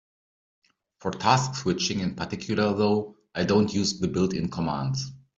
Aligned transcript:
For 0.97 1.11
task 1.11 1.53
switching 1.61 1.99
in 1.99 2.15
particular, 2.15 2.73
though, 2.73 3.17
I 3.35 3.43
don't 3.43 3.71
use 3.71 3.99
the 3.99 4.07
built-in 4.07 4.49
commands. 4.49 5.11